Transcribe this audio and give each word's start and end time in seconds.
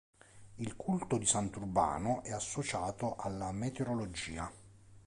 Il 0.55 0.75
culto 0.77 1.19
di 1.19 1.27
sant'Urbano 1.27 2.23
è 2.23 2.31
associato 2.31 3.17
alla 3.17 3.51
meteorologia. 3.51 4.51